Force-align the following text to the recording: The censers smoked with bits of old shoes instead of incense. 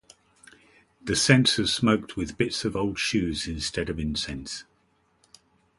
The 0.99 1.15
censers 1.15 1.71
smoked 1.71 2.17
with 2.17 2.35
bits 2.35 2.65
of 2.65 2.75
old 2.75 2.97
shoes 2.97 3.47
instead 3.47 3.87
of 3.87 3.99
incense. 3.99 4.63